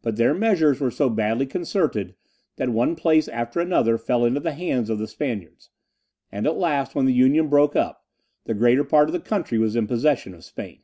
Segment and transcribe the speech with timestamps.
[0.00, 2.14] But their measures were so badly concerted,
[2.56, 5.68] that one place after another fell into the hands of the Spaniards;
[6.32, 8.06] and at last, when the Union broke up,
[8.44, 10.80] the greater part of the country was in the possession of Spain.